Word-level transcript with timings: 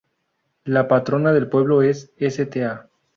La 0.63 0.87
patrona 0.87 1.31
del 1.31 1.47
pueblo 1.47 1.83
es 1.83 2.11
Sta. 2.17 2.89